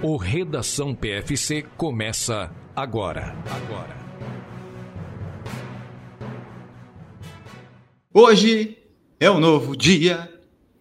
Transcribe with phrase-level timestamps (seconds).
[0.00, 3.36] O Redação PFC começa agora.
[3.50, 3.98] Agora.
[8.14, 8.78] Hoje
[9.18, 10.32] é um novo dia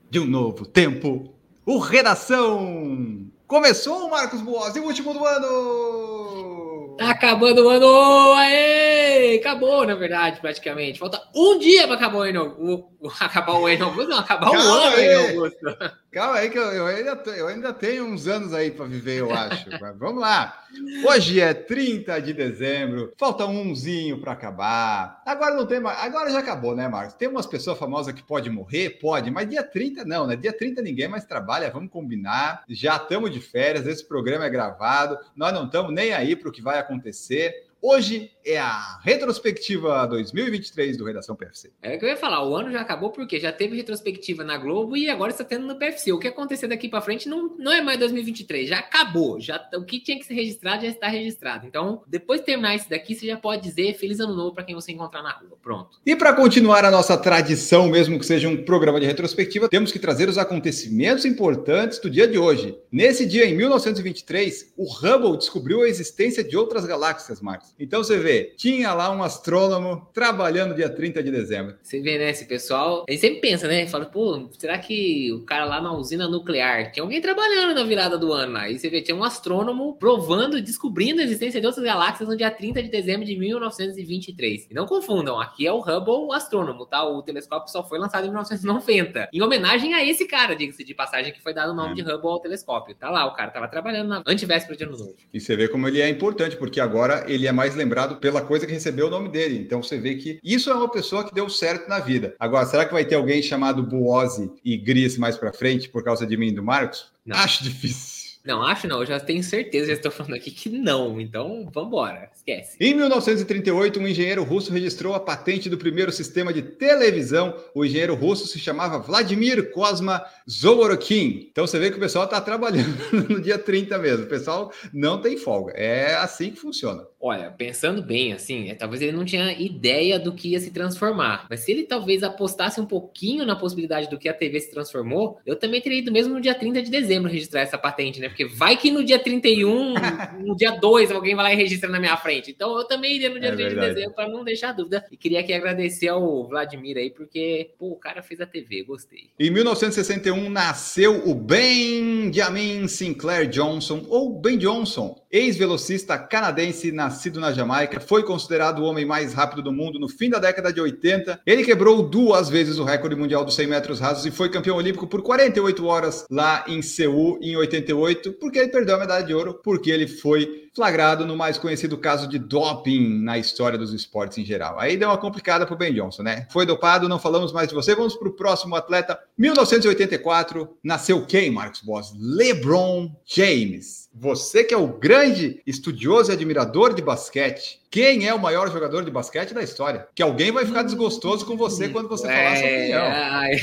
[0.07, 1.33] de um novo tempo.
[1.65, 6.95] O Redação começou, Marcos Boas, e o último do ano!
[6.99, 8.33] Tá acabando o ano!
[8.33, 8.86] Aê!
[9.35, 10.99] Acabou, na verdade, praticamente.
[10.99, 12.97] Falta um dia para acabar o ano.
[13.19, 15.13] Acabar o ano Augusto, não, acabar Calma o ano aí.
[15.13, 15.77] Augusto.
[16.11, 19.31] Calma aí, que eu, eu, ainda, eu ainda tenho uns anos aí para viver, eu
[19.31, 19.69] acho.
[19.79, 20.63] Mas vamos lá.
[21.07, 25.21] Hoje é 30 de dezembro, falta umzinho para acabar.
[25.25, 25.99] Agora não tem mais.
[25.99, 27.13] Agora já acabou, né, Marcos?
[27.13, 28.97] Tem umas pessoas famosas que pode morrer?
[28.99, 30.35] Pode, mas dia 30 não, né?
[30.35, 32.63] Dia 30 ninguém mais trabalha, vamos combinar.
[32.67, 36.51] Já estamos de férias, esse programa é gravado, nós não estamos nem aí para o
[36.51, 37.66] que vai acontecer.
[37.81, 41.71] Hoje é a retrospectiva 2023 do Redação PFC.
[41.81, 44.57] É o que eu ia falar, o ano já acabou porque já teve retrospectiva na
[44.57, 46.11] Globo e agora está tendo no PFC.
[46.11, 49.39] O que acontecer daqui para frente não, não é mais 2023, já acabou.
[49.39, 51.67] Já, o que tinha que ser registrado já está registrado.
[51.67, 54.73] Então, depois de terminar isso daqui, você já pode dizer Feliz Ano Novo para quem
[54.73, 55.57] você encontrar na rua.
[55.61, 55.99] Pronto.
[56.05, 59.99] E para continuar a nossa tradição, mesmo que seja um programa de retrospectiva, temos que
[59.99, 62.77] trazer os acontecimentos importantes do dia de hoje.
[62.91, 67.66] Nesse dia, em 1923, o Hubble descobriu a existência de outras galáxias, Marcos.
[67.79, 71.75] Então você vê, tinha lá um astrônomo trabalhando dia 30 de dezembro.
[71.81, 72.29] Você vê, né?
[72.29, 73.85] Esse pessoal, ele sempre pensa, né?
[73.87, 78.17] Fala, pô, será que o cara lá na usina nuclear tinha alguém trabalhando na virada
[78.17, 78.57] do ano?
[78.57, 82.51] Aí você vê, tinha um astrônomo provando, descobrindo a existência de outras galáxias no dia
[82.51, 84.67] 30 de dezembro de 1923.
[84.69, 87.03] E não confundam, aqui é o Hubble astrônomo, tá?
[87.03, 89.29] O telescópio só foi lançado em 1990.
[89.31, 91.95] Em homenagem a esse cara, diga-se de passagem, que foi dado o nome é.
[91.95, 92.95] de Hubble ao telescópio.
[92.95, 95.15] Tá lá, o cara tava trabalhando na antivéspera de ano novo.
[95.33, 98.67] E você vê como ele é importante, porque agora ele é mais lembrado pela coisa
[98.67, 99.57] que recebeu o nome dele.
[99.57, 102.35] Então você vê que isso é uma pessoa que deu certo na vida.
[102.39, 106.25] Agora, será que vai ter alguém chamado Buozzi e Gris mais para frente por causa
[106.25, 107.11] de mim e do Marcos?
[107.25, 107.35] Não.
[107.35, 108.17] Acho difícil.
[108.47, 111.89] Não, acho não, eu já tenho certeza, já estou falando aqui que não, então vamos
[111.89, 112.77] embora, esquece.
[112.79, 117.53] Em 1938, um engenheiro russo registrou a patente do primeiro sistema de televisão.
[117.75, 121.49] O engenheiro russo se chamava Vladimir Kosma Zorokin.
[121.51, 122.95] Então você vê que o pessoal está trabalhando
[123.29, 127.05] no dia 30 mesmo, o pessoal não tem folga, é assim que funciona.
[127.19, 131.47] Olha, pensando bem, assim, é, talvez ele não tinha ideia do que ia se transformar,
[131.49, 135.39] mas se ele talvez apostasse um pouquinho na possibilidade do que a TV se transformou,
[135.43, 138.29] eu também teria ido mesmo no dia 30 de dezembro registrar essa patente, né?
[138.29, 139.95] Porque vai que no dia 31,
[140.45, 142.51] no dia 2, alguém vai lá e registra na minha frente.
[142.51, 143.87] Então eu também iria no dia é 30 verdade.
[143.87, 145.03] de dezembro para não deixar dúvida.
[145.11, 149.31] E queria aqui agradecer ao Vladimir aí, porque, pô, o cara fez a TV, gostei.
[149.39, 157.99] Em 1961 nasceu o Benjamin Sinclair Johnson, ou Ben Johnson, ex-velocista canadense nascido na Jamaica,
[157.99, 161.41] foi considerado o homem mais rápido do mundo no fim da década de 80.
[161.45, 165.07] Ele quebrou duas vezes o recorde mundial dos 100 metros rasos e foi campeão olímpico
[165.07, 169.59] por 48 horas lá em Seul em 88 porque ele perdeu a medalha de ouro,
[169.63, 174.45] porque ele foi flagrado no mais conhecido caso de doping na história dos esportes em
[174.45, 174.79] geral.
[174.79, 176.45] Aí deu uma complicada para o Ben Johnson, né?
[176.51, 177.95] Foi dopado, não falamos mais de você.
[177.95, 179.19] Vamos para o próximo atleta.
[179.37, 182.13] 1984, nasceu quem, Marcos Boss?
[182.15, 184.06] LeBron James.
[184.19, 189.03] Você que é o grande estudioso e admirador de basquete, quem é o maior jogador
[189.03, 190.07] de basquete da história?
[190.13, 193.03] Que alguém vai ficar desgostoso com você quando você falar sua opinião.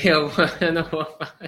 [0.02, 1.06] Eu, eu, não vou,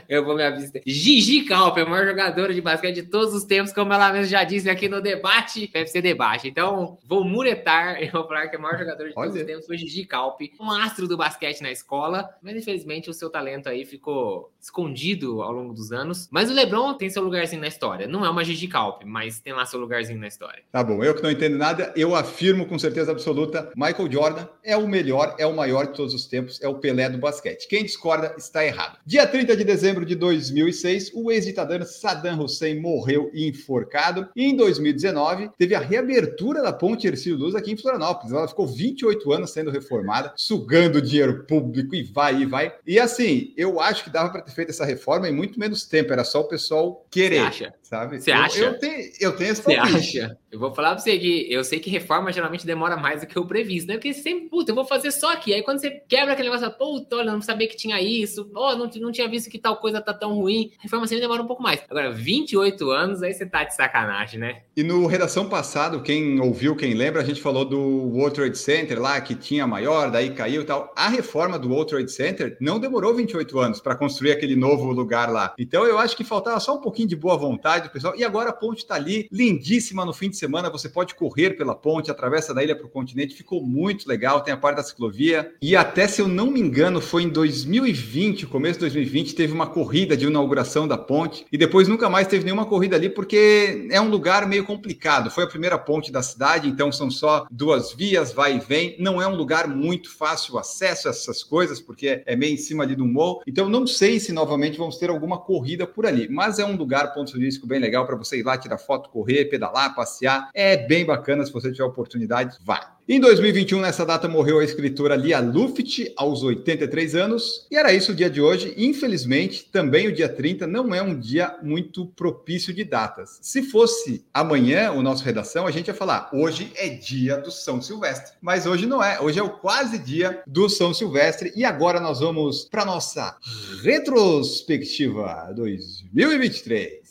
[0.09, 0.83] eu vou me avisar.
[0.87, 4.45] Gigi Calpe, o maior jogador de basquete de todos os tempos, como ela mesmo já
[4.45, 6.47] disse aqui no debate, ser debate.
[6.47, 9.77] Então, vou muretar e vou falar que o maior jogador de todos os tempos foi
[9.77, 14.53] Gigi Calpe, um astro do basquete na escola, mas infelizmente o seu talento aí ficou
[14.61, 16.29] escondido ao longo dos anos.
[16.31, 18.07] Mas o LeBron tem seu lugarzinho na história.
[18.07, 20.63] Não é uma Gigi Calpe, mas tem lá seu lugarzinho na história.
[20.71, 24.77] Tá bom, eu que não entendo nada, eu afirmo com certeza absoluta, Michael Jordan é
[24.77, 27.69] o melhor, é o maior de todos os tempos, é o Pelé do basquete.
[27.69, 28.99] Quem discorda está errado.
[29.05, 34.29] Dia 30 de dezembro de 2006, o ex-ditador Saddam Hussein morreu enforcado.
[34.35, 38.33] E em 2019, teve a reabertura da ponte Ercílio Luz aqui em Florianópolis.
[38.33, 42.75] Ela ficou 28 anos sendo reformada, sugando dinheiro público e vai e vai.
[42.87, 46.13] E assim, eu acho que dava para ter feito essa reforma em muito menos tempo,
[46.13, 47.41] era só o pessoal querer.
[47.41, 47.75] Você acha?
[47.83, 48.21] Sabe?
[48.21, 48.59] Você acha?
[48.59, 50.39] Eu tenho, eu tenho esse Você acha?
[50.51, 53.39] Eu vou falar para você que eu sei que reforma geralmente demora mais do que
[53.39, 53.95] o previsto, né?
[53.95, 55.53] Porque sempre, puta, eu vou fazer só aqui.
[55.53, 58.89] Aí quando você quebra aquele negócio, puta, olha, não sabia que tinha isso, oh, não,
[59.01, 60.71] não tinha visto que tal coisa tá tão ruim.
[60.79, 61.83] Reforma sempre demora um pouco mais.
[61.91, 64.63] Agora, 28 anos, aí você tá de sacanagem, né?
[64.77, 69.01] E no redação passado, quem ouviu, quem lembra, a gente falou do World Trade Center
[69.01, 70.93] lá, que tinha maior, daí caiu e tal.
[70.97, 75.31] A reforma do World Trade Center não demorou 28 anos para construir aquele novo lugar
[75.31, 75.55] lá.
[75.59, 78.15] Então eu acho que faltava só um pouquinho de boa vontade do pessoal.
[78.17, 81.57] E agora a ponte tá ali, lindíssima no fim de semana semana você pode correr
[81.57, 84.83] pela ponte, atravessa da ilha para o continente, ficou muito legal, tem a parte da
[84.83, 85.53] ciclovia.
[85.61, 89.67] E até, se eu não me engano, foi em 2020, começo de 2020, teve uma
[89.67, 94.01] corrida de inauguração da ponte, e depois nunca mais teve nenhuma corrida ali, porque é
[94.01, 95.31] um lugar meio complicado.
[95.31, 98.97] Foi a primeira ponte da cidade, então são só duas vias, vai e vem.
[99.01, 102.57] Não é um lugar muito fácil o acesso a essas coisas, porque é meio em
[102.57, 103.43] cima ali do morro.
[103.47, 107.13] Então não sei se novamente vamos ter alguma corrida por ali, mas é um lugar
[107.13, 110.26] ponto turístico bem legal para você ir lá tirar foto, correr, pedalar, passear.
[110.55, 112.97] É bem bacana se você tiver oportunidade, vá.
[113.09, 117.65] Em 2021, nessa data, morreu a escritora Lia Luft, aos 83 anos.
[117.71, 118.75] E era isso o dia de hoje.
[118.77, 123.39] Infelizmente, também o dia 30 não é um dia muito propício de datas.
[123.41, 127.81] Se fosse amanhã o nosso redação, a gente ia falar: hoje é dia do São
[127.81, 128.33] Silvestre.
[128.43, 129.21] Mas hoje não é.
[129.21, 131.53] Hoje é o quase dia do São Silvestre.
[131.55, 133.37] E agora nós vamos para nossa
[133.85, 137.06] retrospectiva 2023.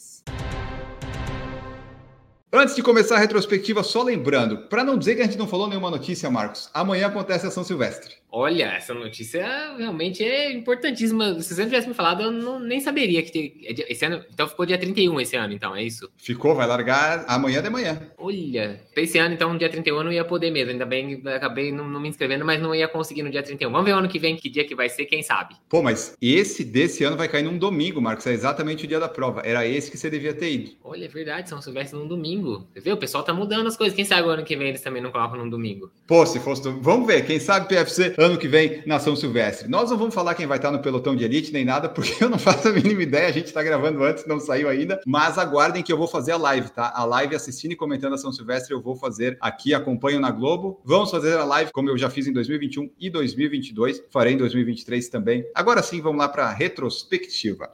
[2.57, 5.67] Antes de começar a retrospectiva, só lembrando, para não dizer que a gente não falou
[5.67, 8.15] nenhuma notícia, Marcos, amanhã acontece a São Silvestre.
[8.37, 9.47] Olha, essa notícia
[9.77, 11.41] realmente é importantíssima.
[11.41, 14.25] Se você não tivesse me falado, eu não, nem saberia que é esse ano.
[14.29, 16.11] Então ficou dia 31 esse ano, então, é isso?
[16.17, 17.97] Ficou, vai largar amanhã de manhã.
[18.17, 20.71] Olha, esse ano, então, no dia 31 eu não ia poder mesmo.
[20.71, 23.71] Ainda bem que acabei não, não, me inscrevendo, mas não ia conseguir no dia 31.
[23.71, 25.55] Vamos ver o ano que vem que dia que vai ser, quem sabe.
[25.69, 28.27] Pô, mas esse desse ano vai cair num domingo, Marcos.
[28.27, 29.43] É exatamente o dia da prova.
[29.45, 30.71] Era esse que você devia ter ido.
[30.83, 32.67] Olha, é verdade, São Silvestre num domingo.
[32.73, 32.91] Você vê?
[32.91, 33.95] O pessoal tá mudando as coisas.
[33.95, 35.89] Quem sabe o ano que vem eles também não colocam num domingo.
[36.05, 36.63] Pô, se fosse.
[36.81, 39.69] Vamos ver, quem sabe PFC ano que vem na São Silvestre.
[39.69, 42.29] Nós não vamos falar quem vai estar no pelotão de elite nem nada, porque eu
[42.29, 43.27] não faço a mínima ideia.
[43.27, 44.99] A gente está gravando antes, não saiu ainda.
[45.05, 46.91] Mas aguardem que eu vou fazer a live, tá?
[46.95, 49.73] A live assistindo e comentando a São Silvestre eu vou fazer aqui.
[49.73, 50.81] Acompanho na Globo.
[50.83, 54.03] Vamos fazer a live como eu já fiz em 2021 e 2022.
[54.09, 55.45] Farei em 2023 também.
[55.53, 57.69] Agora sim, vamos lá para a retrospectiva.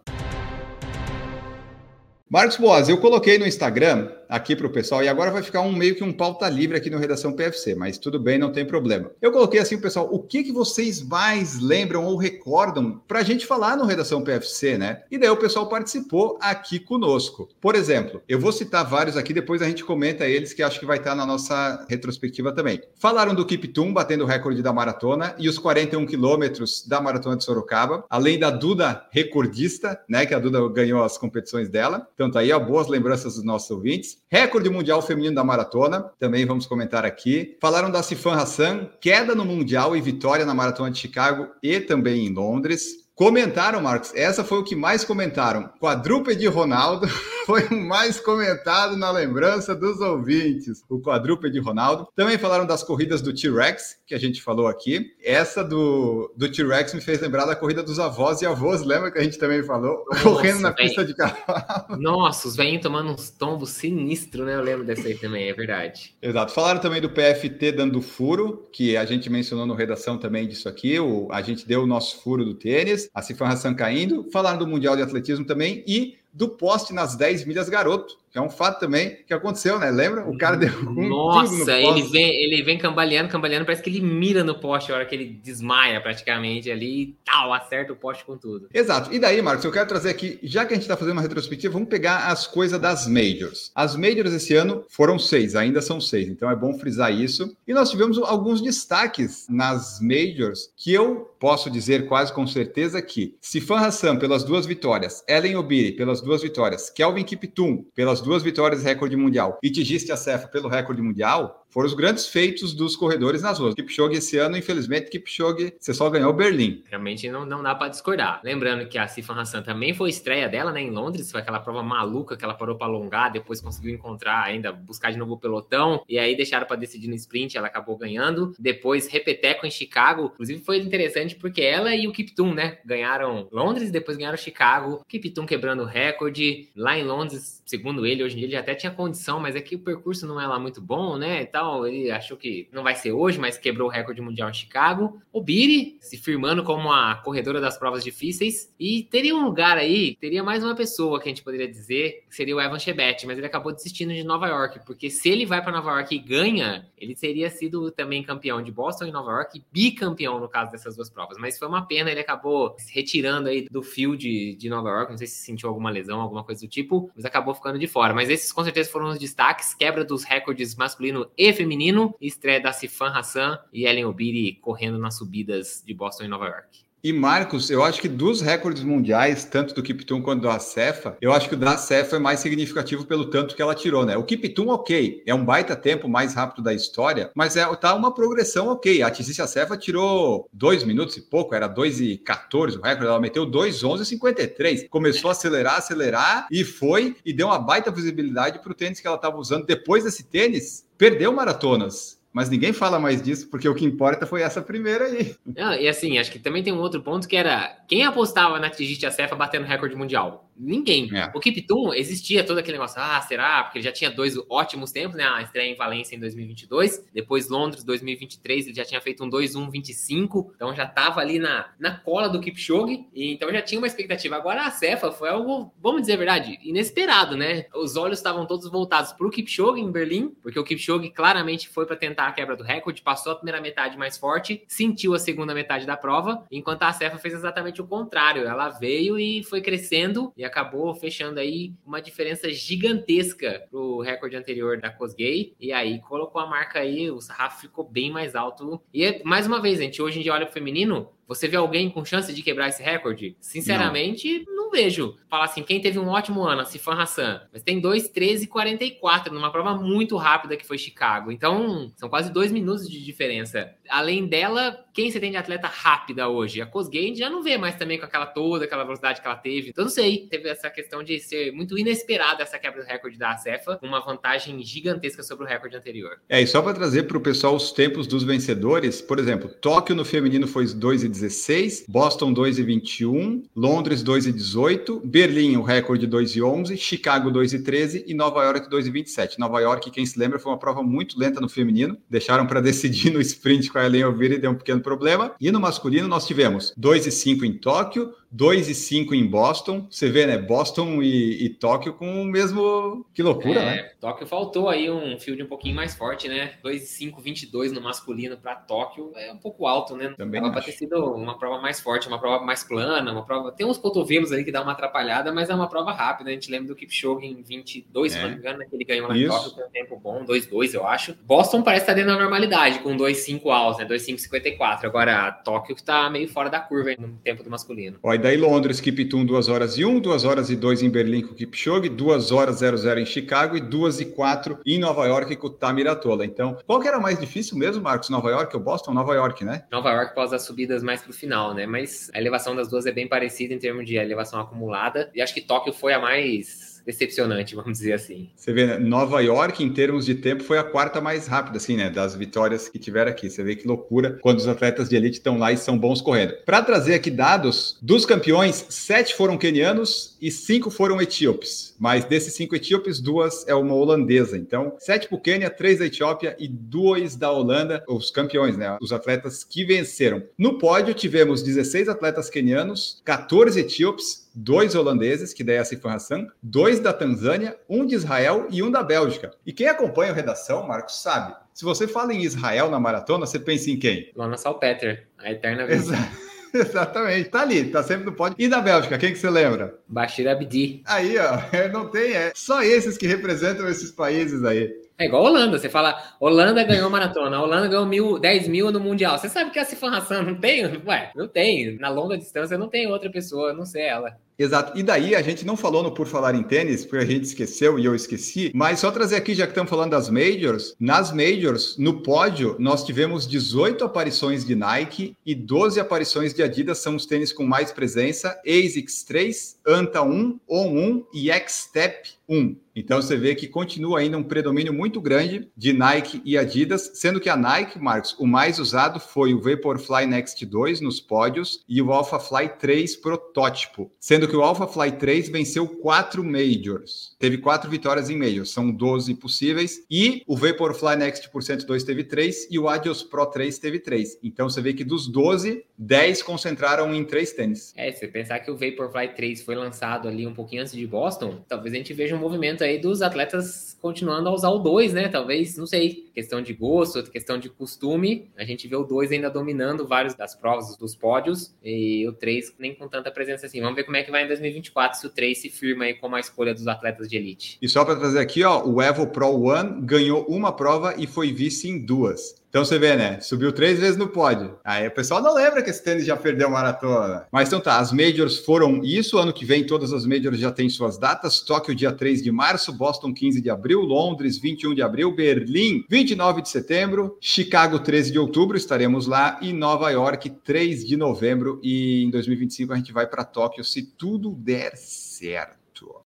[2.31, 5.73] Marcos Boas, eu coloquei no Instagram aqui para o pessoal, e agora vai ficar um
[5.73, 9.11] meio que um pauta livre aqui no Redação PFC, mas tudo bem, não tem problema.
[9.21, 13.45] Eu coloquei assim, pessoal, o que, que vocês mais lembram ou recordam para a gente
[13.45, 15.01] falar no Redação PFC, né?
[15.11, 17.49] E daí o pessoal participou aqui conosco.
[17.59, 20.85] Por exemplo, eu vou citar vários aqui, depois a gente comenta eles, que acho que
[20.85, 22.81] vai estar na nossa retrospectiva também.
[22.95, 27.43] Falaram do Kiptum batendo o recorde da maratona e os 41 quilômetros da maratona de
[27.43, 30.25] Sorocaba, além da Duda recordista, né?
[30.25, 32.07] Que a Duda ganhou as competições dela.
[32.21, 34.19] Então tá aí, ó, boas lembranças dos nossos ouvintes.
[34.29, 37.57] Recorde mundial feminino da maratona, também vamos comentar aqui.
[37.59, 42.27] Falaram da Sifan Hassan, queda no mundial e vitória na maratona de Chicago e também
[42.27, 43.00] em Londres.
[43.21, 45.69] Comentaram, Marcos, essa foi o que mais comentaram.
[45.79, 47.07] Quadrúpede Ronaldo
[47.45, 50.81] foi o mais comentado na lembrança dos ouvintes.
[50.89, 52.07] O quadrúpede Ronaldo.
[52.15, 55.11] Também falaram das corridas do T-Rex, que a gente falou aqui.
[55.23, 59.19] Essa do, do T-Rex me fez lembrar da corrida dos avós e avós, lembra que
[59.19, 60.03] a gente também falou?
[60.09, 62.01] Nossa, Correndo na pista de cavalo.
[62.01, 64.55] Nossa, os velhinhos tomando uns tombos sinistros, né?
[64.55, 66.15] Eu lembro dessa aí também, é verdade.
[66.19, 66.51] Exato.
[66.53, 70.99] Falaram também do PFT dando furo, que a gente mencionou no redação também disso aqui.
[70.99, 74.67] O, a gente deu o nosso furo do tênis a Cifran Hassan caindo, falaram do
[74.67, 78.79] Mundial de Atletismo também e do poste nas 10 milhas garoto, que é um fato
[78.79, 79.91] também que aconteceu, né?
[79.91, 80.27] Lembra?
[80.27, 84.43] O cara deu um Nossa, ele vem, ele vem cambaleando, cambaleando, parece que ele mira
[84.43, 88.37] no poste a hora que ele desmaia praticamente ali e tal, acerta o poste com
[88.37, 88.69] tudo.
[88.73, 89.13] Exato.
[89.13, 91.73] E daí, Marcos, eu quero trazer aqui, já que a gente está fazendo uma retrospectiva,
[91.73, 93.71] vamos pegar as coisas das majors.
[93.75, 97.55] As majors esse ano foram seis, ainda são seis, então é bom frisar isso.
[97.67, 103.35] E nós tivemos alguns destaques nas majors que eu posso dizer quase com certeza que
[103.41, 108.83] Sifan Hassan pelas duas vitórias, Ellen Obiri pelas duas vitórias, Kelvin Kiptum pelas duas vitórias
[108.83, 109.57] recorde mundial.
[109.61, 113.73] E Tigiste Acefa pelo recorde mundial, foram os grandes feitos dos corredores nas ruas.
[113.73, 116.83] Kipchoge esse ano, infelizmente, Kipchoge, você só ganhou Berlim.
[116.89, 118.41] Realmente não, não dá para discordar.
[118.43, 121.81] Lembrando que a Sifan Hassan também foi estreia dela, né, em Londres, foi aquela prova
[121.81, 126.03] maluca que ela parou para alongar, depois conseguiu encontrar ainda, buscar de novo o pelotão,
[126.07, 128.53] e aí deixaram para decidir no sprint, ela acabou ganhando.
[128.59, 133.91] Depois, repeteco em Chicago, inclusive foi interessante porque ela e o Kiptum, né, ganharam Londres,
[133.91, 138.47] depois ganharam Chicago, Kiptum quebrando o recorde, lá em Londres, segundo ele, hoje em dia
[138.47, 141.41] ele até tinha condição, mas é que o percurso não é lá muito bom, né,
[141.41, 141.87] e tal, tal.
[141.87, 145.21] Ele achou que não vai ser hoje, mas quebrou o recorde mundial em Chicago.
[145.31, 148.73] O Biri se firmando como a corredora das provas difíceis.
[148.79, 152.55] E teria um lugar aí, teria mais uma pessoa que a gente poderia dizer, seria
[152.55, 155.71] o Evan Chebet, mas ele acabou desistindo de Nova York, porque se ele vai para
[155.71, 160.39] Nova York e ganha, ele teria sido também campeão de Boston e Nova York, bicampeão
[160.39, 161.37] no caso dessas duas provas.
[161.37, 165.17] Mas foi uma pena, ele acabou se retirando aí do field de Nova York, não
[165.17, 168.13] sei se sentiu alguma lesão, alguma coisa do tipo, mas acabou ficando de fora.
[168.13, 172.71] Mas esses com certeza foram os destaques, quebra dos recordes masculino e feminino, estreia da
[172.71, 176.90] Sifan Hassan e Ellen Obiri correndo nas subidas de Boston e Nova York.
[177.03, 181.33] E Marcos, eu acho que dos recordes mundiais, tanto do Kiptum quanto do Acefa, eu
[181.33, 184.15] acho que o da Acefa é mais significativo pelo tanto que ela tirou, né?
[184.17, 188.13] O Kiptum, ok, é um baita tempo mais rápido da história, mas é tá uma
[188.13, 189.01] progressão ok.
[189.01, 193.19] A Tizice Acefa tirou dois minutos e pouco, era 2 e 14 o recorde, ela
[193.19, 194.87] meteu 2 53.
[194.87, 199.07] Começou a acelerar, acelerar e foi e deu uma baita visibilidade para o tênis que
[199.07, 199.65] ela estava usando.
[199.65, 202.20] Depois desse tênis, perdeu maratonas.
[202.33, 205.35] Mas ninguém fala mais disso, porque o que importa foi essa primeira aí.
[205.45, 208.69] Não, e assim, acho que também tem um outro ponto que era quem apostava na
[208.69, 210.49] Tigite Acefa batendo recorde mundial?
[210.61, 211.09] Ninguém.
[211.17, 211.31] É.
[211.33, 213.63] O Kiptum existia todo aquele negócio, ah, será?
[213.63, 215.23] Porque ele já tinha dois ótimos tempos, né?
[215.23, 220.51] A estreia em Valência em 2022, depois Londres 2023, ele já tinha feito um 2-1-25,
[220.55, 224.35] então já tava ali na, na cola do Kipchoge, e então já tinha uma expectativa.
[224.35, 227.65] Agora a Cefa foi algo, vamos dizer a verdade, inesperado, né?
[227.73, 231.87] Os olhos estavam todos voltados para o Kipchoge em Berlim, porque o Kipchoge claramente foi
[231.87, 235.55] para tentar a quebra do recorde, passou a primeira metade mais forte, sentiu a segunda
[235.55, 238.45] metade da prova, enquanto a Cefa fez exatamente o contrário.
[238.45, 244.79] Ela veio e foi crescendo e acabou fechando aí uma diferença gigantesca pro recorde anterior
[244.79, 245.55] da Cosgay.
[245.59, 248.81] E aí colocou a marca aí, o sarrafo ficou bem mais alto.
[248.93, 252.03] E mais uma vez, gente, hoje em dia olha pro feminino, você vê alguém com
[252.03, 253.37] chance de quebrar esse recorde?
[253.39, 255.15] Sinceramente, não vejo.
[255.29, 259.33] Falar assim, quem teve um ótimo ano, Sifan Hassan, mas tem 2, 13 e 44
[259.33, 261.31] numa prova muito rápida que foi Chicago.
[261.31, 263.71] Então, são quase dois minutos de diferença.
[263.89, 266.61] Além dela, quem você tem de atleta rápida hoje?
[266.61, 269.69] A Cosgate já não vê mais também com aquela toda, aquela velocidade que ela teve.
[269.69, 270.27] Então, não sei.
[270.29, 274.61] Teve essa questão de ser muito inesperada essa quebra do recorde da Cefa, uma vantagem
[274.63, 276.19] gigantesca sobre o recorde anterior.
[276.29, 279.95] É, e só para trazer para o pessoal os tempos dos vencedores, por exemplo, Tóquio
[279.95, 284.60] no feminino foi 2 e 16, Boston 2 e 21, Londres 2 e 18,
[285.03, 289.39] Berlim o recorde 2 e 11, Chicago 2 e 13 Nova York 2 e 27.
[289.39, 293.11] Nova York, quem se lembra, foi uma prova muito lenta no feminino, deixaram para decidir
[293.11, 295.33] no sprint com a Ellen Ovira e deu um pequeno problema.
[295.41, 299.87] E no masculino nós tivemos 2 e 5 em Tóquio, 2 e 5 em Boston.
[299.89, 300.37] Você vê, né?
[300.37, 303.05] Boston e, e Tóquio com o mesmo.
[303.13, 303.91] Que loucura, é, né?
[303.99, 306.53] Tóquio faltou aí um field um pouquinho mais forte, né?
[306.63, 310.13] 2 e 5, 22 no masculino para Tóquio é um pouco alto, né?
[310.17, 313.51] Também Dava para ter sido uma prova mais forte, uma prova mais plana, uma prova.
[313.51, 316.29] Tem uns cotovelos ali que dá uma atrapalhada, mas é uma prova rápida.
[316.29, 318.15] A gente lembra do Kipchoge em 22, é.
[318.15, 318.65] se não me engano, né?
[318.69, 321.13] Que ele ganhou lá em Tóquio com um tempo bom, 2-2, eu acho.
[321.25, 323.85] Boston parece estar dentro da normalidade, com 2-5 altos, né?
[323.85, 324.85] 2-5-54.
[324.85, 327.99] Agora, Tóquio que tá meio fora da curva no tempo do masculino.
[328.01, 331.33] Ó, daí Londres, Kiptum, 2 horas e 1, 2 horas e 2 em Berlim com
[331.33, 335.47] o Kipchoge, 2 horas 00 em Chicago e 2 e 4 em Nova York com
[335.47, 336.25] o Tamiratola.
[336.25, 338.09] Então, qual que era mais difícil mesmo, Marcos?
[338.09, 338.93] Nova York ou Boston?
[338.93, 339.65] Nova York, né?
[339.71, 341.65] Nova York pós as subidas mais pro final, né?
[341.65, 345.09] Mas a elevação das duas é bem parecida em termos de elevação acumulada.
[345.13, 348.29] E acho que Tóquio foi a mais decepcionante, vamos dizer assim.
[348.35, 348.77] Você vê, né?
[348.77, 351.89] Nova York, em termos de tempo, foi a quarta mais rápida, assim, né?
[351.89, 353.29] Das vitórias que tiveram aqui.
[353.29, 356.33] Você vê que loucura quando os atletas de elite estão lá e são bons correndo.
[356.45, 361.75] Para trazer aqui dados, dos campeões, sete foram quenianos e cinco foram etíopes.
[361.79, 364.37] Mas desses cinco etíopes, duas é uma holandesa.
[364.37, 368.77] Então, sete para o Quênia, três da Etiópia e dois da Holanda, os campeões, né?
[368.81, 370.23] Os atletas que venceram.
[370.37, 375.93] No pódio, tivemos 16 atletas quenianos, 14 etíopes, dois holandeses, que daí é a Sifan
[375.93, 379.31] Hassan, dois da Tanzânia, um de Israel e um da Bélgica.
[379.45, 381.35] E quem acompanha a redação, Marcos, sabe.
[381.53, 384.11] Se você fala em Israel na maratona, você pensa em quem?
[384.15, 385.63] Lona Salpeter, a eterna.
[385.63, 386.31] Exato.
[386.53, 387.29] Exatamente.
[387.29, 388.35] Tá ali, tá sempre no pódio.
[388.37, 389.79] E da Bélgica, quem que você lembra?
[389.87, 390.81] Bashir Abdi.
[390.85, 391.37] Aí, ó,
[391.71, 394.69] não tem, é só esses que representam esses países aí.
[395.01, 398.79] É igual a Holanda, você fala, Holanda ganhou maratona, Holanda ganhou mil, 10 mil no
[398.79, 399.17] Mundial.
[399.17, 399.89] Você sabe que a Sifan
[400.23, 400.63] não tem?
[400.85, 401.75] Ué, não tem.
[401.79, 404.15] Na longa distância não tem outra pessoa, não sei ela.
[404.37, 404.77] Exato.
[404.77, 407.77] E daí a gente não falou no Por Falar em Tênis, porque a gente esqueceu
[407.77, 411.77] e eu esqueci, mas só trazer aqui, já que estamos falando das Majors, nas Majors,
[411.77, 417.05] no pódio, nós tivemos 18 aparições de Nike e 12 aparições de Adidas, são os
[417.05, 422.55] tênis com mais presença, ASICS 3, Anta 1, ON 1 e X-Step 1.
[422.75, 427.19] Então você vê que continua ainda um predomínio muito grande de Nike e Adidas, sendo
[427.19, 431.81] que a Nike, Marcos, o mais usado foi o Vaporfly Next 2 nos pódios e
[431.81, 437.15] o Alphafly 3 protótipo, sendo que o Alphafly 3 venceu quatro Majors.
[437.19, 442.03] Teve quatro vitórias em Majors, são 12 possíveis, e o Vaporfly Next por 102 teve
[442.05, 444.17] três e o Adios Pro 3 teve três.
[444.23, 447.73] Então você vê que dos 12, 10 concentraram em três tênis.
[447.75, 451.43] É, se pensar que o Vaporfly 3 foi lançado ali um pouquinho antes de Boston,
[451.47, 455.09] talvez a gente veja um movimento aí dos atletas continuando a usar o 2, né?
[455.09, 458.29] Talvez, não sei, questão de gosto, questão de costume.
[458.37, 462.55] A gente vê o 2 ainda dominando vários das provas dos pódios e o 3
[462.59, 463.59] nem com tanta presença assim.
[463.59, 466.15] Vamos ver como é que vai em 2024 se o 3 se firma aí como
[466.15, 467.57] a escolha dos atletas de elite.
[467.61, 471.31] E só para trazer aqui, ó, o Evo Pro One ganhou uma prova e foi
[471.31, 472.40] vice em duas.
[472.51, 473.17] Então você vê, né?
[473.21, 474.57] Subiu três vezes no pódio.
[474.61, 477.25] Aí o pessoal não lembra que esse tênis já perdeu maratona.
[477.31, 479.17] Mas então tá, as majors foram isso.
[479.17, 481.39] Ano que vem todas as majors já têm suas datas.
[481.39, 486.41] Tóquio, dia 3 de março, Boston, 15 de abril, Londres, 21 de abril, Berlim, 29
[486.41, 491.57] de setembro, Chicago, 13 de outubro, estaremos lá, e Nova York, 3 de novembro.
[491.63, 496.01] E em 2025 a gente vai para Tóquio, se tudo der certo.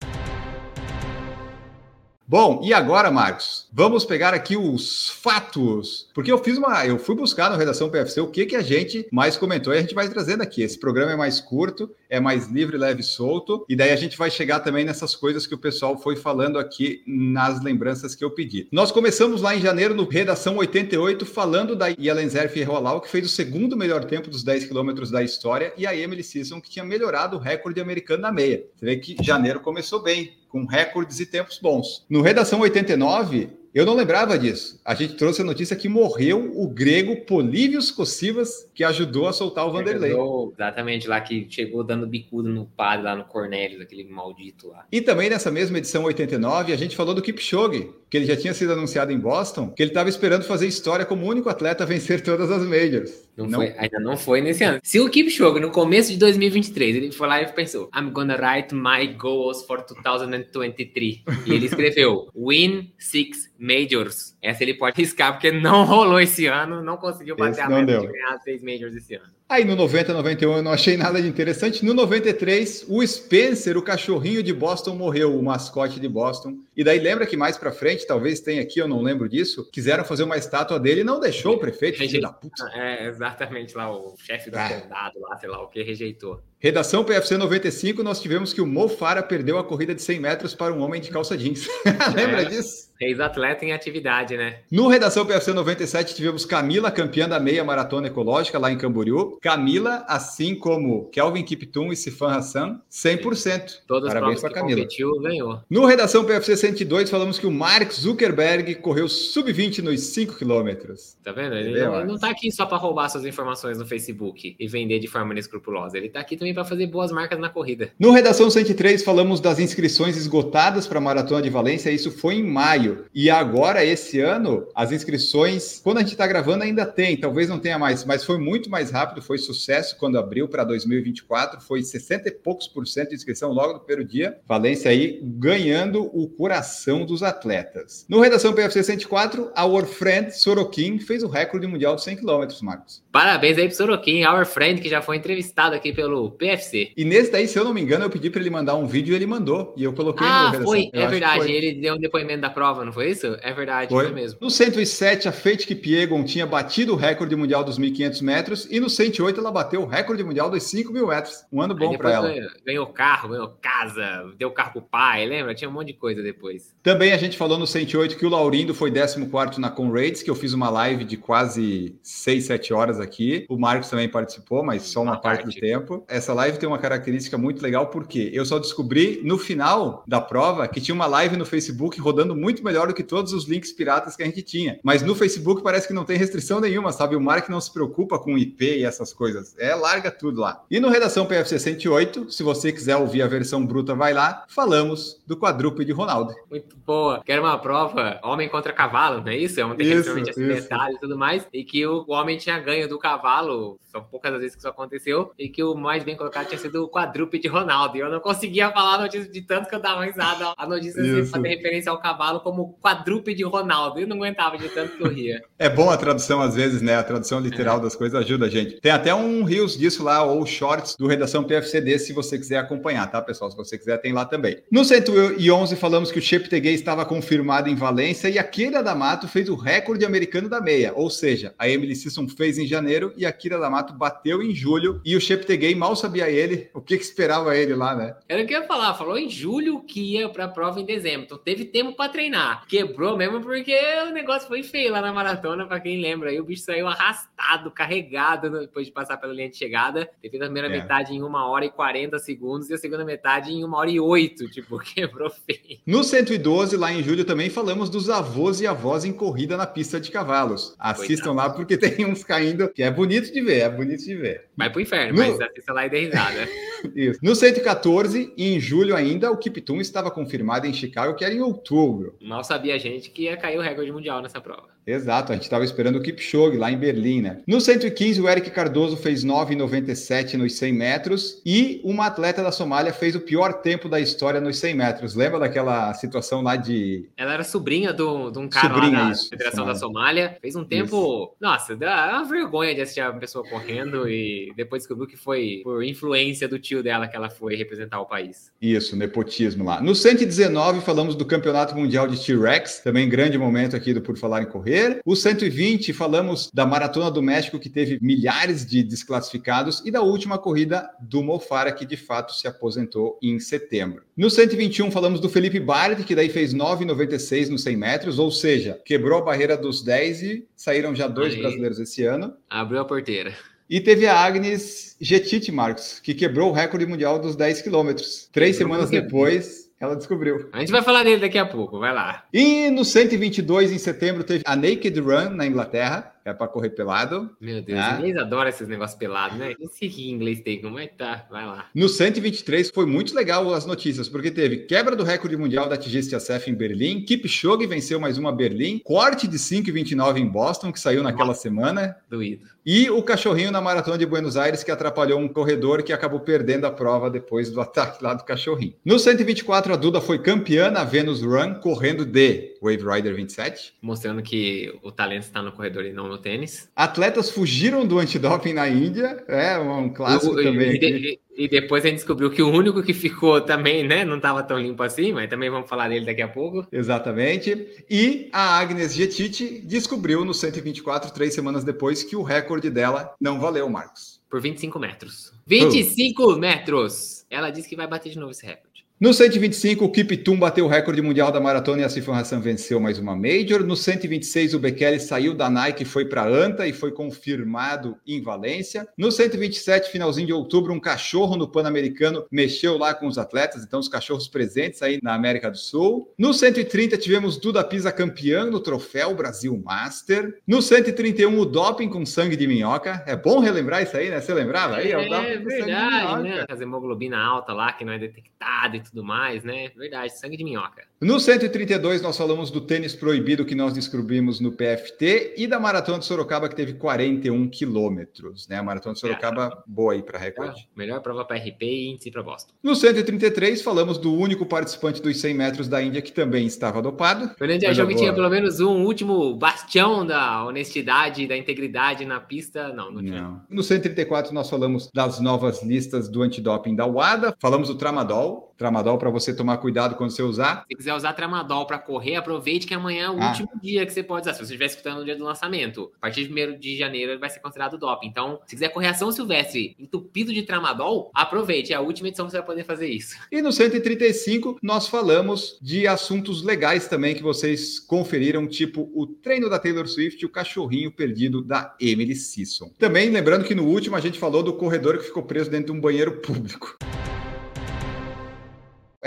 [2.28, 7.14] Bom, e agora, Marcos, vamos pegar aqui os fatos, porque eu fiz uma, eu fui
[7.14, 10.08] buscar na redação PFC o que que a gente mais comentou e a gente vai
[10.08, 10.60] trazendo aqui.
[10.60, 14.28] Esse programa é mais curto, é mais livre, leve solto, e daí a gente vai
[14.28, 18.66] chegar também nessas coisas que o pessoal foi falando aqui nas lembranças que eu pedi.
[18.72, 23.28] Nós começamos lá em janeiro no Redação 88 falando da Yelenzer Ferroalau, que fez o
[23.28, 27.36] segundo melhor tempo dos 10 quilômetros da história, e a Emily Sisson, que tinha melhorado
[27.36, 28.64] o recorde americano na meia.
[28.74, 32.06] Você vê que janeiro começou bem, com recordes e tempos bons.
[32.08, 34.80] No Redação 89, eu não lembrava disso.
[34.82, 39.66] A gente trouxe a notícia que morreu o grego Polívios Cossivas, que ajudou a soltar
[39.66, 40.14] o Vanderlei.
[40.54, 44.86] Exatamente, lá que chegou dando bicudo no padre, lá no Cornélio, aquele maldito lá.
[44.90, 48.54] E também nessa mesma edição 89, a gente falou do Kipchoge, que ele já tinha
[48.54, 52.22] sido anunciado em Boston, que ele estava esperando fazer história como único atleta a vencer
[52.22, 53.28] todas as majors.
[53.36, 53.58] Não, não.
[53.58, 54.80] Foi, ainda não foi nesse ano.
[54.82, 58.74] Se o Kipchoge, no começo de 2023, ele foi lá e pensou, I'm gonna write
[58.74, 61.20] my goals for 2023.
[61.44, 64.36] E ele escreveu, win six majors.
[64.40, 67.98] Essa ele pode riscar, porque não rolou esse ano, não conseguiu bater esse a meta
[67.98, 69.36] de ganhar seis majors esse ano.
[69.48, 71.84] Aí no 90, 91 eu não achei nada de interessante.
[71.84, 76.58] No 93, o Spencer, o cachorrinho de Boston, morreu, o mascote de Boston.
[76.76, 80.04] E daí lembra que mais para frente, talvez tenha aqui, eu não lembro disso, quiseram
[80.04, 82.66] fazer uma estátua dele e não deixou o prefeito, filho da puta.
[82.76, 84.80] É, exatamente lá, o chefe do é.
[84.80, 86.42] condado lá, sei lá, o que rejeitou.
[86.58, 90.54] Redação PFC 95, nós tivemos que o Mo Farah perdeu a corrida de 100 metros
[90.54, 91.68] para um homem de calça jeans.
[92.16, 92.90] Lembra é, disso?
[92.98, 94.60] Ex-atleta em atividade, né?
[94.72, 99.38] No Redação PFC 97, tivemos Camila, campeã da meia maratona ecológica lá em Camboriú.
[99.40, 103.82] Camila, assim como Kelvin Kiptum e Sifan Hassan, 100%.
[103.86, 104.80] Todas Parabéns para Camila.
[104.80, 105.60] Competiu, ganhou.
[105.68, 111.16] No Redação PFC 102, falamos que o Mark Zuckerberg correu sub-20 nos 5 quilômetros.
[111.22, 111.54] Tá vendo?
[111.54, 114.98] Ele não, ele não tá aqui só para roubar suas informações no Facebook e vender
[114.98, 115.96] de forma inescrupulosa.
[115.96, 117.90] Ele tá aqui também para fazer boas marcas na corrida.
[118.00, 121.90] No Redação 103, falamos das inscrições esgotadas para a Maratona de Valência.
[121.90, 123.04] Isso foi em maio.
[123.14, 127.16] E agora, esse ano, as inscrições, quando a gente está gravando, ainda tem.
[127.16, 129.22] Talvez não tenha mais, mas foi muito mais rápido.
[129.22, 131.60] Foi sucesso quando abriu para 2024.
[131.60, 134.38] Foi 60 e poucos por cento de inscrição logo no primeiro dia.
[134.48, 136.55] Valência aí ganhando o coração
[137.04, 138.04] dos atletas.
[138.08, 143.02] No Redação PFC 104, a Friend Sorokin fez o recorde mundial de 100 km, Marcos.
[143.16, 146.92] Parabéns aí pro Sorokin, Our Friend, que já foi entrevistado aqui pelo PFC.
[146.94, 149.14] E nesse daí, se eu não me engano, eu pedi para ele mandar um vídeo
[149.14, 149.72] e ele mandou.
[149.74, 151.38] E eu coloquei ah, no foi, é verdade.
[151.38, 151.50] Foi.
[151.50, 153.38] Ele deu um depoimento da prova, não foi isso?
[153.40, 154.38] É verdade, foi, foi mesmo.
[154.38, 158.68] No 107, a Fate Kipiegon tinha batido o recorde mundial dos 1.500 metros.
[158.70, 161.42] E no 108, ela bateu o recorde mundial dos 5.000 metros.
[161.50, 162.28] Um ano bom para ela.
[162.28, 165.54] Ganhou, ganhou carro, ganhou casa, deu carro pro pai, lembra?
[165.54, 166.76] Tinha um monte de coisa depois.
[166.82, 170.34] Também a gente falou no 108 que o Laurindo foi 14 na Conrads, que eu
[170.34, 173.05] fiz uma live de quase 6, 7 horas aqui.
[173.48, 176.04] O Marcos também participou, mas só uma, uma parte, parte do tempo.
[176.08, 180.68] Essa live tem uma característica muito legal, porque eu só descobri no final da prova
[180.68, 184.16] que tinha uma live no Facebook rodando muito melhor do que todos os links piratas
[184.16, 184.78] que a gente tinha.
[184.82, 187.16] Mas no Facebook parece que não tem restrição nenhuma, sabe?
[187.16, 189.54] O Mark não se preocupa com IP e essas coisas.
[189.58, 190.64] É, larga tudo lá.
[190.70, 194.44] E no Redação PFC 108, se você quiser ouvir a versão bruta, vai lá.
[194.48, 196.34] Falamos do quadrúpede Ronaldo.
[196.50, 197.22] Muito boa.
[197.24, 199.60] Quero uma prova homem contra cavalo, não é isso?
[199.60, 201.46] É um extremamente acidentado e tudo mais.
[201.52, 205.32] E que o homem tinha ganho do cavalo, são poucas as vezes que isso aconteceu,
[205.38, 207.96] e que o mais bem colocado tinha sido o quadrúpede Ronaldo.
[207.96, 210.52] E eu não conseguia falar a notícia de tanto que eu dava risada.
[210.56, 214.00] A notícia sempre fazer referência ao cavalo como quadrúpede Ronaldo.
[214.00, 215.42] Eu não aguentava de tanto que eu ria.
[215.58, 216.96] É bom a tradução às vezes, né?
[216.96, 217.82] A tradução literal é.
[217.82, 218.80] das coisas ajuda a gente.
[218.80, 223.10] Tem até um Rios disso lá, ou shorts do Redação PFCD, se você quiser acompanhar,
[223.10, 223.50] tá, pessoal?
[223.50, 224.58] Se você quiser, tem lá também.
[224.70, 229.48] No 111, falamos que o Cheptegei estava confirmado em Valência e a Kira D'Amato fez
[229.48, 230.92] o recorde americano da meia.
[230.94, 235.00] Ou seja, a Emily Sisson fez em janeiro e a Kira D'Amato bateu em julho.
[235.04, 238.16] E o Cheptegei mal sabia ele o que, que esperava ele lá, né?
[238.28, 238.94] Era o que eu ia falar.
[238.94, 241.22] Falou em julho que ia para a prova em dezembro.
[241.26, 242.66] Então teve tempo para treinar.
[242.66, 243.76] Quebrou mesmo porque
[244.08, 246.30] o negócio foi feio lá na maratona, para quem lembra.
[246.30, 250.08] Aí o bicho saiu arrastado, carregado depois de passar pela linha de chegada.
[250.20, 250.70] Teve a primeira é.
[250.70, 253.98] metade em uma hora e 40 segundos e a segunda metade em uma hora e
[253.98, 254.48] oito.
[254.50, 255.78] Tipo, quebrou feio.
[255.86, 260.00] No 112, lá em julho, também falamos dos avós e avós em corrida na pista
[260.00, 260.74] de cavalos.
[260.78, 264.45] Assistam lá porque tem uns caindo que é bonito de ver, é bonito de ver.
[264.56, 265.18] Vai pro inferno, no...
[265.18, 266.48] mas assista lá e dê risada.
[266.94, 267.18] Isso.
[267.22, 272.14] No 114, em julho ainda, o Kiptum estava confirmado em Chicago, que era em outubro.
[272.20, 274.76] Mal sabia a gente que ia cair o recorde mundial nessa prova.
[274.86, 277.42] Exato, a gente estava esperando o Kipchoge lá em Berlim, né?
[277.44, 282.92] No 115, o Eric Cardoso fez 9,97 nos 100 metros e uma atleta da Somália
[282.92, 285.16] fez o pior tempo da história nos 100 metros.
[285.16, 287.08] Lembra daquela situação lá de...
[287.16, 289.74] Ela era sobrinha do, de um cara sobrinha, lá da isso, Federação Somália.
[289.74, 290.38] da Somália.
[290.40, 291.24] Fez um tempo...
[291.24, 291.36] Isso.
[291.40, 295.82] Nossa, dá uma vergonha de assistir a pessoa correndo e depois descobriu que foi por
[295.82, 298.50] influência do tio dela que ela foi representar o país.
[298.60, 299.80] Isso, nepotismo lá.
[299.80, 304.42] No 119, falamos do Campeonato Mundial de T-Rex, também grande momento aqui do Por Falar
[304.42, 305.00] em Correr.
[305.04, 310.38] O 120, falamos da Maratona do México, que teve milhares de desclassificados, e da última
[310.38, 314.02] corrida do Mofara, que de fato se aposentou em setembro.
[314.16, 318.80] No 121, falamos do Felipe Bardi, que daí fez 9,96 nos 100 metros, ou seja,
[318.84, 322.34] quebrou a barreira dos 10 e saíram já dois Aí, brasileiros esse ano.
[322.48, 323.34] Abriu a porteira.
[323.68, 328.28] E teve a Agnes Getiti, Marcos, que quebrou o recorde mundial dos 10 quilômetros.
[328.32, 330.48] Três semanas depois, ela descobriu.
[330.52, 332.24] A gente vai falar dele daqui a pouco, vai lá.
[332.32, 337.30] E no 122, em setembro, teve a Naked Run na Inglaterra, é para correr pelado.
[337.40, 337.96] Meu Deus, né?
[337.96, 339.54] inglês adora esses negócios pelados, né?
[339.58, 341.26] Não sei que inglês tem, como é que tá?
[341.30, 341.66] Vai lá.
[341.74, 346.50] No 123 foi muito legal as notícias, porque teve quebra do recorde mundial da TGCSF
[346.50, 351.28] em Berlim, Kipchoge venceu mais uma Berlim, corte de 5,29 em Boston, que saiu naquela
[351.28, 351.96] Nossa, semana.
[352.08, 352.56] Doído.
[352.64, 356.66] E o cachorrinho na maratona de Buenos Aires, que atrapalhou um corredor que acabou perdendo
[356.66, 358.74] a prova depois do ataque lá do cachorrinho.
[358.84, 363.74] No 124, a Duda foi campeã na Venus Run, correndo de Wave Rider 27.
[363.80, 366.68] Mostrando que o talento está no corredor e não no tênis.
[366.74, 370.74] Atletas fugiram do antidoping na Índia, é um clássico também.
[370.74, 374.16] E, de, e, depois a gente descobriu que o único que ficou também, né, não
[374.16, 376.66] estava tão limpo assim, mas também vamos falar dele daqui a pouco.
[376.72, 377.84] Exatamente.
[377.88, 383.38] E a Agnes Getiti descobriu no 124, três semanas depois, que o recorde dela não
[383.38, 384.20] valeu, Marcos.
[384.28, 385.32] Por 25 metros.
[385.46, 386.38] 25 uh.
[386.38, 387.24] metros!
[387.30, 388.65] Ela disse que vai bater de novo esse recorde.
[388.98, 392.80] No 125, o Kiptum bateu o recorde mundial da maratona e a Sifan Hassan venceu
[392.80, 393.62] mais uma Major.
[393.62, 398.88] No 126, o Bekele saiu da Nike, foi para Anta e foi confirmado em Valência.
[398.96, 403.80] No 127, finalzinho de outubro, um cachorro no Pan-Americano mexeu lá com os atletas, então
[403.80, 406.10] os cachorros presentes aí na América do Sul.
[406.16, 410.38] No 130, tivemos Duda Pisa campeã no troféu Brasil Master.
[410.46, 413.04] No 131, o doping com sangue de minhoca.
[413.06, 414.22] É bom relembrar isso aí, né?
[414.22, 414.90] Você lembrava aí?
[414.90, 416.46] É, é verdade, né?
[416.48, 419.70] A hemoglobina alta lá que não é detectada tudo mais, né?
[419.76, 420.82] Verdade, sangue de minhoca.
[421.00, 425.98] No 132, nós falamos do tênis proibido que nós descobrimos no PFT e da Maratona
[425.98, 428.56] de Sorocaba, que teve 41 quilômetros, né?
[428.56, 429.62] A Maratona de Sorocaba, é.
[429.66, 430.66] boa aí para recorde.
[430.74, 432.54] Melhor prova para RP e índice para Boston.
[432.62, 437.28] No 133, falamos do único participante dos 100 metros da Índia que também estava dopado.
[437.36, 442.72] Fernando achou que tinha pelo menos um último bastião da honestidade, da integridade na pista.
[442.72, 443.20] Não, não tinha.
[443.20, 443.42] Não.
[443.50, 448.75] No 134, nós falamos das novas listas do antidoping da UADA, falamos do Tramadol, Tramadol
[448.98, 450.64] para você tomar cuidado quando você usar.
[450.68, 453.28] Se quiser usar Tramadol para correr, aproveite que amanhã é o ah.
[453.28, 454.34] último dia que você pode usar.
[454.34, 457.18] Se você estiver escutando no dia do lançamento, a partir de 1 de janeiro ele
[457.18, 458.06] vai ser considerado doping.
[458.06, 461.72] Então, se quiser correr a São Silvestre entupido de Tramadol, aproveite.
[461.72, 463.16] É a última edição que você vai poder fazer isso.
[463.36, 469.50] E no 135, nós falamos de assuntos legais também que vocês conferiram, tipo o treino
[469.50, 472.70] da Taylor Swift e o cachorrinho perdido da Emily Sisson.
[472.78, 475.78] Também lembrando que no último a gente falou do corredor que ficou preso dentro de
[475.78, 476.78] um banheiro público.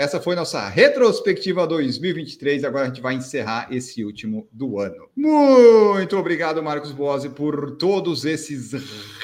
[0.00, 2.64] Essa foi nossa retrospectiva 2023.
[2.64, 5.10] Agora a gente vai encerrar esse último do ano.
[5.14, 8.72] Muito obrigado, Marcos Bose, por todos esses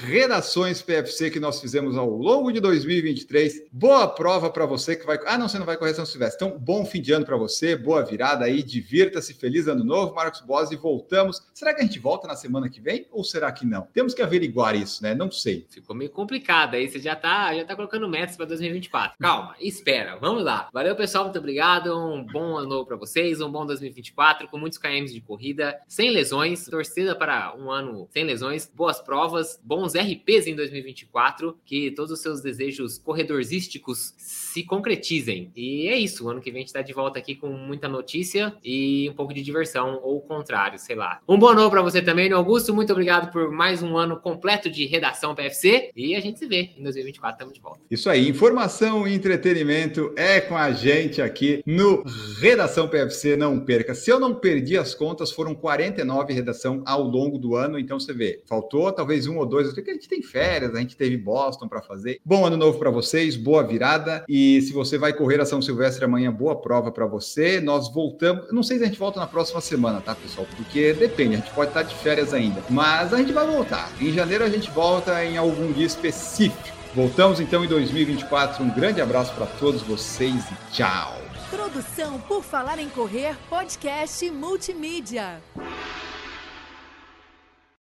[0.02, 3.62] redações PFC que nós fizemos ao longo de 2023.
[3.72, 5.18] Boa prova para você que vai.
[5.24, 6.46] Ah, não, você não vai correr São Silvestre.
[6.46, 10.42] Então, bom fim de ano para você, boa virada aí, divirta-se, feliz ano novo, Marcos
[10.42, 10.76] Bose.
[10.76, 11.40] Voltamos.
[11.54, 13.88] Será que a gente volta na semana que vem ou será que não?
[13.94, 15.14] Temos que averiguar isso, né?
[15.14, 15.66] Não sei.
[15.70, 16.86] Ficou meio complicado aí.
[16.86, 19.16] Você já tá, já tá colocando metas para 2024.
[19.18, 20.16] Calma, espera.
[20.16, 20.65] Vamos lá.
[20.72, 21.24] Valeu, pessoal.
[21.24, 21.96] Muito obrigado.
[21.96, 23.40] Um bom ano novo para vocês.
[23.40, 26.64] Um bom 2024 com muitos KMs de corrida, sem lesões.
[26.66, 28.70] Torcida para um ano sem lesões.
[28.74, 31.58] Boas provas, bons RPs em 2024.
[31.64, 35.50] Que todos os seus desejos corredorzísticos se concretizem.
[35.54, 36.28] E é isso.
[36.28, 39.32] Ano que vem a gente está de volta aqui com muita notícia e um pouco
[39.32, 41.20] de diversão, ou o contrário, sei lá.
[41.28, 42.74] Um bom ano para você também, Augusto.
[42.74, 45.90] Muito obrigado por mais um ano completo de redação PFC.
[45.94, 47.34] E a gente se vê em 2024.
[47.34, 47.80] Estamos de volta.
[47.90, 48.28] Isso aí.
[48.28, 52.02] Informação e entretenimento é com com a gente aqui no
[52.40, 53.36] Redação PFC.
[53.36, 53.94] Não perca.
[53.94, 57.78] Se eu não perdi as contas, foram 49 redação ao longo do ano.
[57.78, 59.68] Então você vê, faltou talvez um ou dois.
[59.68, 62.20] Eu que a gente tem férias, a gente teve Boston para fazer.
[62.24, 64.24] Bom ano novo para vocês, boa virada.
[64.26, 67.60] E se você vai correr a São Silvestre amanhã, boa prova para você.
[67.60, 68.50] Nós voltamos.
[68.50, 70.46] Não sei se a gente volta na próxima semana, tá, pessoal?
[70.56, 72.62] Porque depende, a gente pode estar de férias ainda.
[72.70, 73.92] Mas a gente vai voltar.
[74.00, 76.75] Em janeiro a gente volta em algum dia específico.
[76.94, 78.62] Voltamos então em 2024.
[78.64, 81.20] Um grande abraço para todos vocês e tchau.
[81.50, 85.40] Produção por Falar em Correr, podcast multimídia.